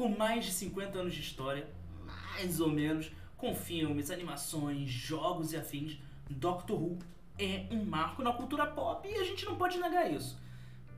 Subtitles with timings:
[0.00, 1.68] com mais de 50 anos de história,
[2.06, 5.98] mais ou menos, com filmes, animações, jogos e afins,
[6.30, 6.98] Doctor Who
[7.38, 10.40] é um marco na cultura pop e a gente não pode negar isso.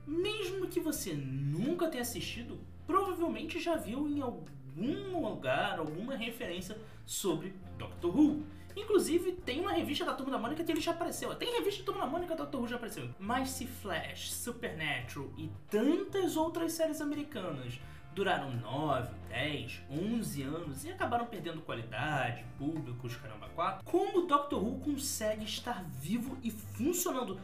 [0.07, 7.53] Mesmo que você nunca tenha assistido, provavelmente já viu em algum lugar alguma referência sobre
[7.77, 8.43] Doctor Who.
[8.73, 11.35] Inclusive, tem uma revista da Turma da Mônica que ele já apareceu.
[11.35, 13.09] Tem revista da Turma da Mônica que Doctor Who já apareceu.
[13.19, 17.81] Mas se Flash, Supernatural e tantas outras séries americanas
[18.13, 24.63] duraram 9, 10, 11 anos e acabaram perdendo qualidade, públicos, caramba, 4, como o Doctor
[24.63, 27.39] Who consegue estar vivo e funcionando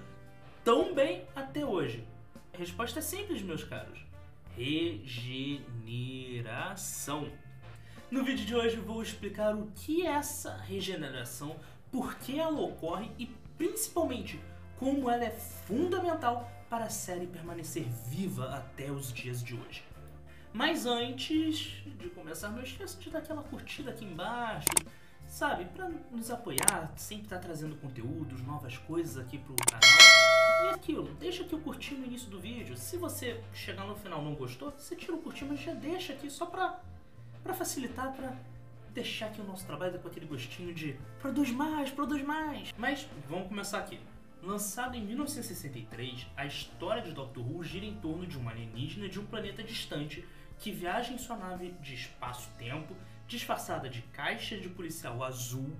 [0.64, 2.06] tão bem até hoje?
[2.54, 4.06] A resposta é simples, meus caros.
[4.56, 7.28] Regeneração.
[8.12, 11.56] No vídeo de hoje vou explicar o que é essa regeneração,
[11.92, 13.26] por que ela ocorre e
[13.58, 14.40] principalmente
[14.78, 19.89] como ela é fundamental para a série permanecer viva até os dias de hoje.
[20.52, 24.68] Mas antes de começar, não esqueça de dar aquela curtida aqui embaixo,
[25.28, 25.66] sabe?
[25.66, 29.82] Para nos apoiar, sempre estar tá trazendo conteúdos, novas coisas aqui pro canal.
[30.66, 32.76] E aquilo, deixa aqui o curtir no início do vídeo.
[32.76, 36.30] Se você chegar no final não gostou, você tira o curtir, mas já deixa aqui
[36.30, 36.80] só pra
[37.44, 38.36] para facilitar, para
[38.94, 42.74] deixar aqui o nosso trabalho com aquele gostinho de produz mais, produz mais.
[42.78, 44.00] Mas vamos começar aqui.
[44.42, 49.20] Lançado em 1963, a história de Doctor Who gira em torno de um alienígena de
[49.20, 50.26] um planeta distante
[50.60, 52.96] que viaja em sua nave de espaço-tempo,
[53.28, 55.76] disfarçada de caixa de policial azul,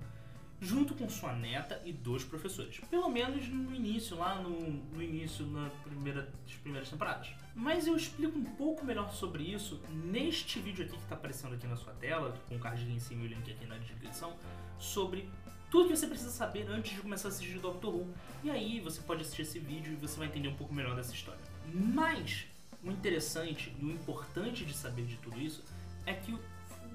[0.60, 2.80] junto com sua neta e dois professores.
[2.90, 7.30] Pelo menos no início, lá no, no início na primeira, das primeiras temporadas.
[7.54, 11.66] Mas eu explico um pouco melhor sobre isso neste vídeo aqui que está aparecendo aqui
[11.66, 14.36] na sua tela, com o cardinho em cima e o link aqui na descrição,
[14.78, 15.28] sobre
[15.70, 18.14] tudo que você precisa saber antes de começar a assistir Doctor Who.
[18.42, 21.14] E aí você pode assistir esse vídeo e você vai entender um pouco melhor dessa
[21.14, 21.40] história.
[21.72, 22.46] Mas
[22.82, 25.64] o interessante e o importante de saber de tudo isso
[26.06, 26.40] é que o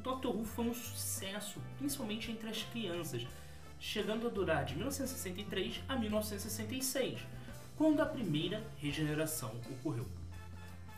[0.02, 3.26] Doctor Who foi um sucesso, principalmente entre as crianças
[3.80, 7.20] chegando a durar de 1963 a 1966,
[7.76, 10.08] quando a primeira regeneração ocorreu.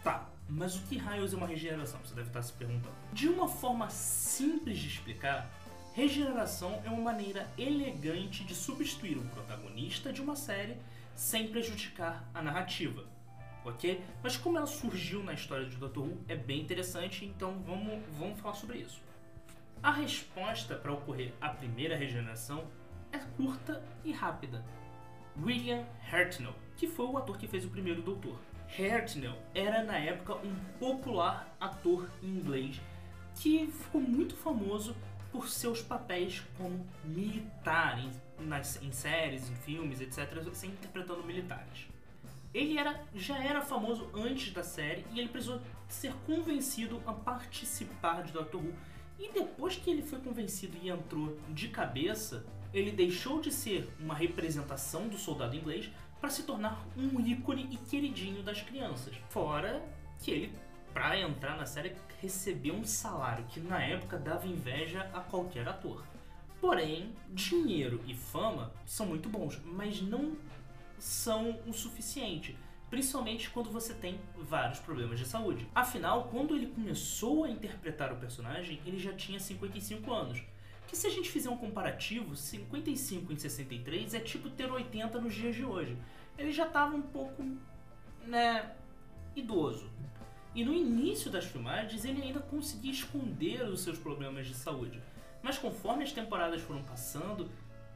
[0.04, 2.00] Tá, mas o que raios é uma regeneração?
[2.06, 2.96] Você deve estar se perguntando.
[3.12, 5.50] De uma forma simples de explicar,
[5.94, 10.78] regeneração é uma maneira elegante de substituir um protagonista de uma série
[11.16, 13.04] sem prejudicar a narrativa.
[13.68, 14.02] Ok?
[14.24, 18.40] Mas como ela surgiu na história de Doctor Who é bem interessante, então vamos, vamos
[18.40, 19.02] falar sobre isso.
[19.84, 22.66] A resposta para ocorrer a primeira regeneração
[23.12, 24.64] é curta e rápida.
[25.40, 28.40] William Hartnell, que foi o ator que fez o primeiro Doutor.
[28.80, 32.82] Hartnell era na época um popular ator inglês
[33.36, 34.96] que ficou muito famoso
[35.32, 38.12] por seus papéis como militar em,
[38.46, 41.88] nas, em séries, em filmes, etc., sempre interpretando militares.
[42.58, 48.24] Ele era, já era famoso antes da série e ele precisou ser convencido a participar
[48.24, 48.74] de Doctor Who
[49.20, 54.16] e depois que ele foi convencido e entrou de cabeça, ele deixou de ser uma
[54.16, 59.14] representação do soldado inglês para se tornar um ícone e queridinho das crianças.
[59.30, 59.80] Fora
[60.18, 60.52] que ele,
[60.96, 66.04] para entrar na série, recebeu um salário que na época dava inveja a qualquer ator.
[66.60, 70.36] Porém, dinheiro e fama são muito bons, mas não
[70.98, 72.58] são o suficiente
[72.90, 75.68] principalmente quando você tem vários problemas de saúde.
[75.76, 80.42] Afinal, quando ele começou a interpretar o personagem, ele já tinha 55 anos.
[80.88, 85.34] Que se a gente fizer um comparativo, 55 em 63 é tipo ter 80 nos
[85.34, 85.98] dias de hoje.
[86.38, 87.44] Ele já estava um pouco,
[88.26, 88.72] né,
[89.36, 89.90] idoso.
[90.56, 95.02] E no início das filmagens ele ainda conseguia esconder os seus problemas de saúde.
[95.44, 97.52] Mas conforme as temporadas foram passando,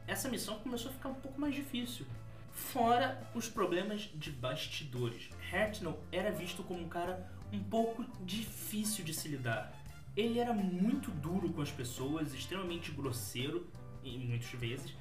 [0.06, 2.06] essa missão começou a ficar um pouco mais difícil.
[2.52, 5.30] Fora os problemas de bastidores.
[5.52, 9.72] Hartnell era visto como um cara um pouco difícil de se lidar.
[10.16, 13.66] Ele era muito duro com as pessoas, extremamente grosseiro,
[14.04, 14.94] em muitas vezes,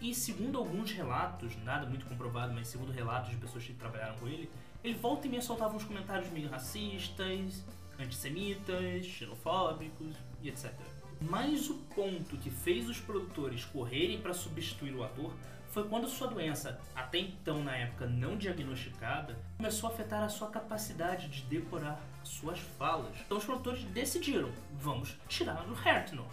[0.00, 4.28] e segundo alguns relatos, nada muito comprovado, mas segundo relatos de pessoas que trabalharam com
[4.28, 4.48] ele,
[4.82, 7.64] ele volta e meia soltava uns comentários meio racistas,
[7.98, 10.72] antissemitas, xenofóbicos e etc.
[11.20, 15.32] Mas o ponto que fez os produtores correrem para substituir o ator
[15.70, 20.48] foi quando sua doença, até então na época não diagnosticada, começou a afetar a sua
[20.48, 23.16] capacidade de decorar suas falas.
[23.20, 26.26] Então os produtores decidiram, vamos tirar o Hartnell.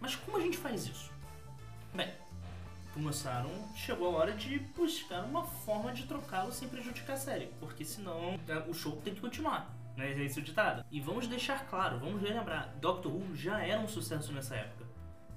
[0.00, 1.10] Mas como a gente faz isso?
[1.94, 2.12] Bem,
[2.92, 7.84] começaram, chegou a hora de buscar uma forma de trocá-lo sem prejudicar a série, porque
[7.84, 9.74] senão é, o show tem que continuar.
[9.96, 10.84] Não é esse o ditado?
[10.90, 14.84] E vamos deixar claro, vamos relembrar, Doctor Who já era um sucesso nessa época.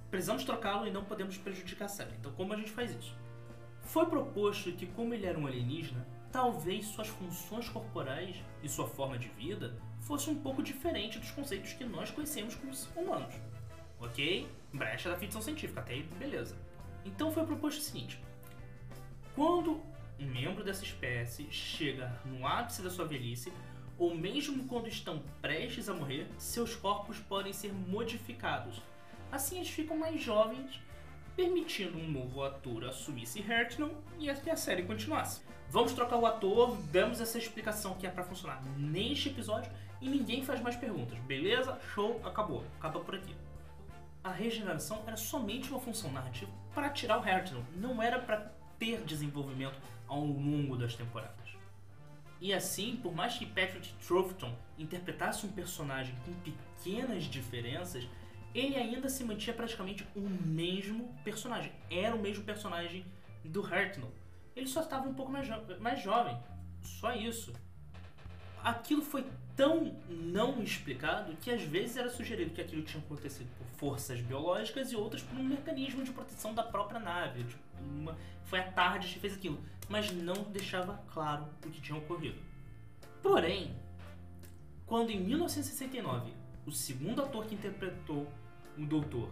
[0.09, 2.15] Precisamos trocá-lo e não podemos prejudicar a série.
[2.19, 3.15] Então como a gente faz isso?
[3.81, 9.17] Foi proposto que, como ele era um alienígena, talvez suas funções corporais e sua forma
[9.17, 13.35] de vida fosse um pouco diferente dos conceitos que nós conhecemos como humanos.
[13.99, 14.47] Ok?
[14.73, 16.57] Brecha da ficção científica, até aí beleza.
[17.05, 18.21] Então foi proposto o seguinte:
[19.35, 19.81] quando
[20.19, 23.53] um membro dessa espécie chega no ápice da sua velhice,
[23.97, 28.81] ou mesmo quando estão prestes a morrer, seus corpos podem ser modificados.
[29.31, 30.79] Assim eles ficam mais jovens,
[31.35, 35.41] permitindo um novo ator assumisse Hartnell e a série continuasse.
[35.69, 40.43] Vamos trocar o ator, damos essa explicação que é para funcionar neste episódio e ninguém
[40.43, 41.19] faz mais perguntas.
[41.19, 41.77] Beleza?
[41.93, 42.63] Show, acabou.
[42.79, 43.35] Acaba por aqui.
[44.23, 49.01] A regeneração era somente uma função narrativa para tirar o Hartnell, não era para ter
[49.01, 51.46] desenvolvimento ao longo das temporadas.
[52.39, 58.07] E assim, por mais que Patrick Troughton interpretasse um personagem com pequenas diferenças,
[58.53, 61.71] ele ainda se mantinha praticamente o mesmo personagem.
[61.89, 63.05] Era o mesmo personagem
[63.43, 64.11] do Hartnell.
[64.55, 66.37] Ele só estava um pouco mais, jo mais jovem.
[66.81, 67.53] Só isso.
[68.63, 69.25] Aquilo foi
[69.55, 74.91] tão não explicado que às vezes era sugerido que aquilo tinha acontecido por forças biológicas
[74.91, 77.43] e outras por um mecanismo de proteção da própria nave.
[77.43, 78.17] Tipo, uma...
[78.45, 82.39] Foi a tarde que fez aquilo mas não deixava claro o que tinha ocorrido.
[83.21, 83.75] Porém,
[84.85, 86.31] quando em 1969
[86.65, 88.27] o segundo ator que interpretou
[88.77, 89.29] o Doutor,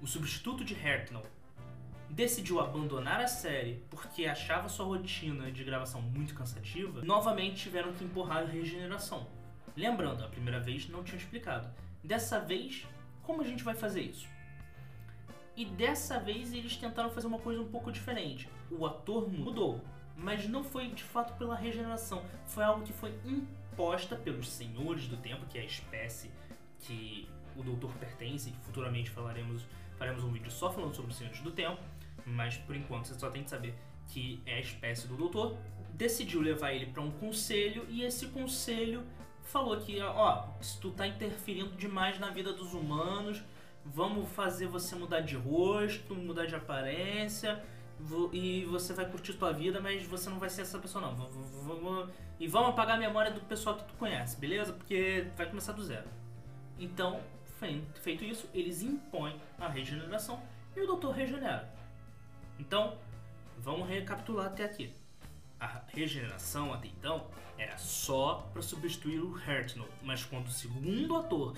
[0.00, 1.22] o substituto de Hartnell,
[2.10, 8.04] decidiu abandonar a série porque achava sua rotina de gravação muito cansativa, novamente tiveram que
[8.04, 9.26] empurrar a regeneração.
[9.76, 11.68] Lembrando, a primeira vez não tinha explicado.
[12.02, 12.86] Dessa vez,
[13.22, 14.28] como a gente vai fazer isso?
[15.56, 18.48] E dessa vez eles tentaram fazer uma coisa um pouco diferente.
[18.70, 19.80] O ator mudou,
[20.16, 25.16] mas não foi de fato pela regeneração, foi algo que foi imposta pelos senhores do
[25.16, 26.30] tempo, que é a espécie
[26.80, 29.62] que o doutor pertence, e futuramente falaremos,
[29.96, 31.80] faremos um vídeo só falando sobre os senhores do tempo,
[32.26, 33.74] mas por enquanto você só tem que saber
[34.08, 35.56] que é a espécie do doutor.
[35.92, 39.04] Decidiu levar ele para um conselho e esse conselho
[39.42, 43.42] falou que, ó, se tu tá interferindo demais na vida dos humanos,
[43.84, 47.62] vamos fazer você mudar de rosto, mudar de aparência
[48.32, 52.10] e você vai curtir tua vida, mas você não vai ser essa pessoa não.
[52.40, 54.72] E vamos apagar a memória do pessoal que tu conhece, beleza?
[54.72, 56.08] Porque vai começar do zero.
[56.78, 57.20] Então,
[58.02, 60.42] feito isso, eles impõem a regeneração
[60.76, 61.72] e o doutor regenera.
[62.58, 62.98] Então,
[63.58, 64.92] vamos recapitular até aqui.
[65.60, 71.56] A regeneração até então era só para substituir o Hartnell, mas quando o segundo ator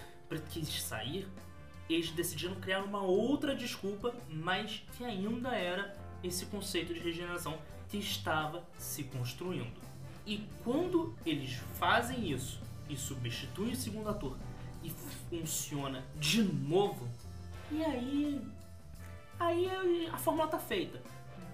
[0.50, 1.26] quis sair,
[1.94, 7.98] eles decidiram criar uma outra desculpa, mas que ainda era esse conceito de regeneração que
[7.98, 9.72] estava se construindo.
[10.26, 14.36] E quando eles fazem isso e substituem o segundo ator
[14.82, 14.90] e
[15.30, 17.08] funciona de novo,
[17.70, 18.40] e aí
[19.38, 21.00] aí a fórmula tá feita.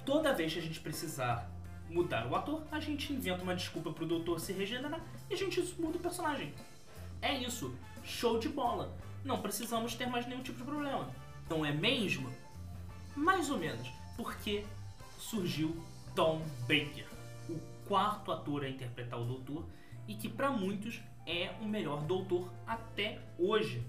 [0.07, 1.51] Toda vez que a gente precisar
[1.91, 5.61] mudar o ator, a gente inventa uma desculpa pro doutor se regenerar e a gente
[5.79, 6.55] muda o personagem.
[7.21, 7.75] É isso.
[8.03, 8.93] Show de bola
[9.25, 11.09] não precisamos ter mais nenhum tipo de problema.
[11.49, 12.31] Não é mesmo?
[13.15, 14.65] Mais ou menos, porque
[15.19, 15.77] surgiu
[16.15, 17.07] Tom Baker,
[17.49, 19.65] o quarto ator a interpretar o Doutor
[20.09, 23.85] e que para muitos é o melhor Doutor até hoje.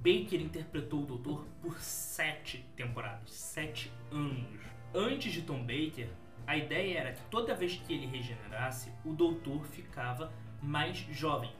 [0.00, 4.60] Baker interpretou o Doutor por sete temporadas, sete anos.
[4.94, 6.08] Antes de Tom Baker,
[6.46, 11.52] a ideia era que toda vez que ele regenerasse, o Doutor ficava mais jovem,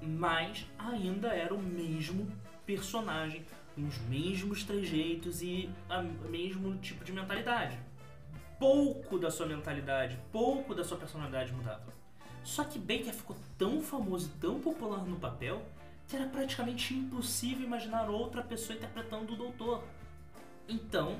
[0.00, 2.30] mas ainda era o mesmo
[2.64, 3.44] personagem,
[3.74, 5.70] com os mesmos trejeitos e
[6.24, 7.78] o mesmo tipo de mentalidade.
[8.58, 11.92] Pouco da sua mentalidade, pouco da sua personalidade mudava.
[12.42, 15.62] Só que Baker ficou tão famoso e tão popular no papel
[16.08, 19.82] que era praticamente impossível imaginar outra pessoa interpretando o Doutor.
[20.68, 21.18] Então,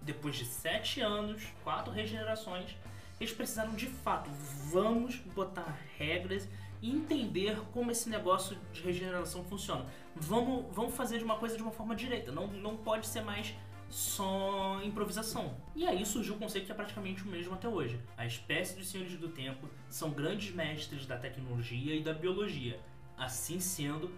[0.00, 2.74] depois de sete anos, quatro regenerações,
[3.20, 4.30] eles precisaram de fato,
[4.70, 6.48] vamos botar regras
[6.82, 9.86] entender como esse negócio de regeneração funciona.
[10.16, 13.54] Vamos, vamos fazer de uma coisa de uma forma direita, não, não pode ser mais
[13.88, 15.54] só improvisação.
[15.76, 18.00] E aí surgiu o conceito que é praticamente o mesmo até hoje.
[18.16, 22.80] A espécie dos senhores do tempo são grandes mestres da tecnologia e da biologia.
[23.18, 24.10] Assim sendo,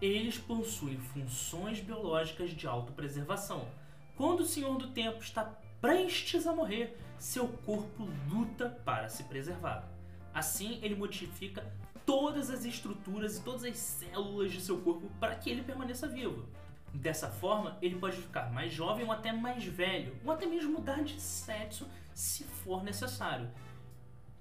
[0.00, 3.68] eles possuem funções biológicas de autopreservação.
[4.16, 5.44] Quando o senhor do tempo está
[5.80, 9.88] prestes a morrer, seu corpo luta para se preservar.
[10.32, 11.66] Assim, ele modifica
[12.06, 16.46] todas as estruturas e todas as células de seu corpo para que ele permaneça vivo.
[16.94, 21.02] Dessa forma, ele pode ficar mais jovem ou até mais velho, ou até mesmo mudar
[21.02, 23.50] de sexo se for necessário.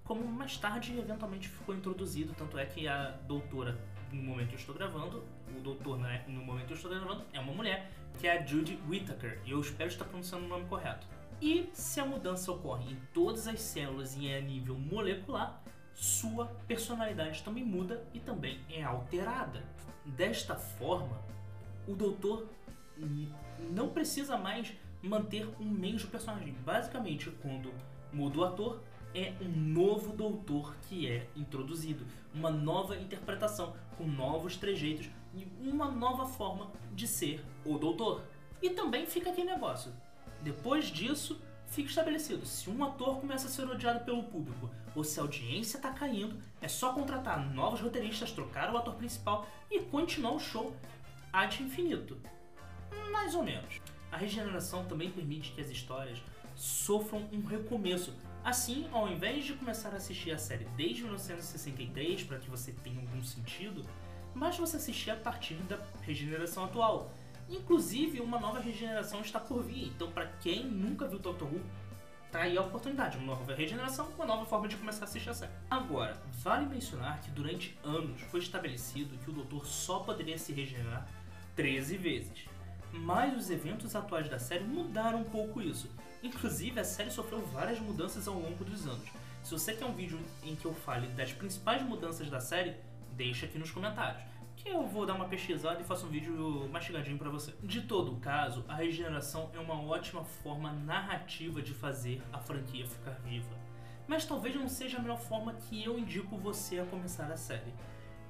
[0.06, 3.78] Como mais tarde eventualmente ficou introduzido, tanto é que a doutora,
[4.14, 5.24] no momento que eu estou gravando,
[5.58, 8.46] o doutor né, no momento que eu estou gravando é uma mulher, que é a
[8.46, 11.08] Judy Whittaker, e eu espero estar pronunciando o nome correto.
[11.42, 15.62] E se a mudança ocorre em todas as células e é a nível molecular,
[15.96, 19.64] sua personalidade também muda e também é alterada.
[20.06, 21.20] Desta forma,
[21.88, 22.48] o doutor
[23.72, 24.72] não precisa mais
[25.02, 26.54] manter um mesmo personagem.
[26.66, 27.74] Basicamente, quando
[28.12, 28.84] muda o ator,
[29.14, 35.90] é um novo doutor que é introduzido, uma nova interpretação, com novos trejeitos e uma
[35.90, 38.24] nova forma de ser o doutor.
[38.62, 39.94] E também fica aquele negócio.
[40.42, 45.20] Depois disso, fica estabelecido: se um ator começa a ser odiado pelo público ou se
[45.20, 50.32] a audiência está caindo, é só contratar novos roteiristas, trocar o ator principal e continuar
[50.32, 50.76] o show
[51.34, 52.18] ad infinito.
[53.12, 53.82] Mais ou menos.
[54.12, 56.22] A regeneração também permite que as histórias
[56.56, 58.14] sofram um recomeço.
[58.44, 63.00] Assim, ao invés de começar a assistir a série desde 1963 para que você tenha
[63.02, 63.84] algum sentido,
[64.34, 67.12] basta você assistir a partir da regeneração atual.
[67.50, 71.62] Inclusive, uma nova regeneração está por vir, então para quem nunca viu Doctor Who,
[72.32, 75.34] tá aí a oportunidade, uma nova regeneração, uma nova forma de começar a assistir a
[75.34, 75.52] série.
[75.70, 81.08] Agora, vale mencionar que durante anos foi estabelecido que o Doutor só poderia se regenerar
[81.56, 82.56] 13 vezes
[83.00, 85.90] mas os eventos atuais da série mudaram um pouco isso.
[86.24, 89.10] Inclusive, a série sofreu várias mudanças ao longo dos anos.
[89.44, 92.76] Se você quer um vídeo em que eu fale das principais mudanças da série,
[93.12, 94.24] deixa aqui nos comentários,
[94.66, 97.54] que eu vou dar uma pesquisada e faço um vídeo mastigadinho para você.
[97.62, 103.12] De todo caso, a regeneração é uma ótima forma narrativa de fazer a franquia ficar
[103.24, 103.56] viva.
[104.08, 107.72] Mas talvez não seja a melhor forma que eu indico você a começar a série.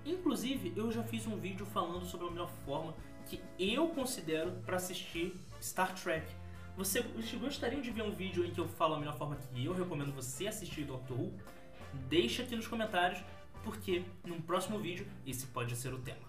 [0.05, 2.93] Inclusive, eu já fiz um vídeo falando sobre a melhor forma
[3.25, 6.27] que eu considero para assistir Star Trek.
[6.75, 9.63] Você, vocês gostariam de ver um vídeo em que eu falo a melhor forma que
[9.63, 11.33] eu recomendo você assistir Doctor Who?
[12.09, 13.23] Deixa aqui nos comentários,
[13.63, 16.24] porque no próximo vídeo esse pode ser o tema.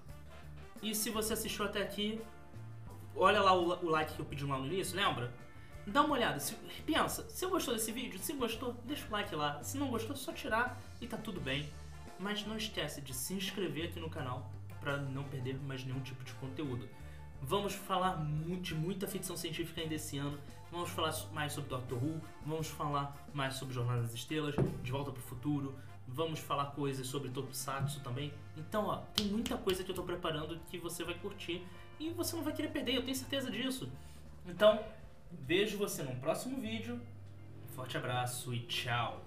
[0.86, 2.20] E se você assistiu até aqui,
[3.16, 5.34] olha lá o, o like que eu pedi lá no início, lembra?
[5.84, 6.54] Dá uma olhada, se,
[6.86, 9.60] pensa, se gostou desse vídeo, se gostou, deixa o like lá.
[9.64, 11.68] Se não gostou, só tirar e tá tudo bem.
[12.20, 14.48] Mas não esquece de se inscrever aqui no canal
[14.80, 16.88] para não perder mais nenhum tipo de conteúdo.
[17.42, 18.24] Vamos falar
[18.60, 20.38] de muita ficção científica ainda esse ano.
[20.70, 25.10] Vamos falar mais sobre Doctor Who, vamos falar mais sobre Jornada das Estrelas, De Volta
[25.10, 25.74] para o Futuro,
[26.06, 28.32] vamos falar coisas sobre Tokusatsu também.
[28.56, 31.66] Então, ó, tem muita coisa que eu estou preparando que você vai curtir
[31.98, 33.90] e você não vai querer perder, eu tenho certeza disso.
[34.46, 34.78] Então,
[35.32, 37.00] vejo você no próximo vídeo.
[37.64, 39.25] Um forte abraço e tchau!